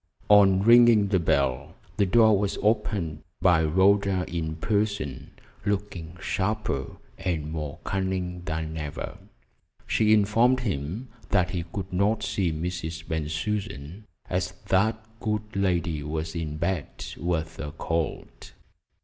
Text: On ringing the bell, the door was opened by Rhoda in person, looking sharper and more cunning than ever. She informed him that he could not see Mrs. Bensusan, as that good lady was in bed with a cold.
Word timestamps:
On 0.29 0.63
ringing 0.63 1.09
the 1.09 1.19
bell, 1.19 1.75
the 1.97 2.07
door 2.07 2.35
was 2.39 2.57
opened 2.63 3.21
by 3.39 3.63
Rhoda 3.63 4.25
in 4.27 4.55
person, 4.55 5.29
looking 5.63 6.17
sharper 6.19 6.97
and 7.19 7.51
more 7.51 7.77
cunning 7.83 8.41
than 8.45 8.77
ever. 8.77 9.19
She 9.85 10.11
informed 10.11 10.61
him 10.61 11.09
that 11.29 11.51
he 11.51 11.65
could 11.71 11.93
not 11.93 12.23
see 12.23 12.51
Mrs. 12.51 13.07
Bensusan, 13.07 14.05
as 14.27 14.53
that 14.69 15.05
good 15.19 15.55
lady 15.55 16.01
was 16.01 16.33
in 16.35 16.57
bed 16.57 17.05
with 17.19 17.59
a 17.59 17.71
cold. 17.71 18.53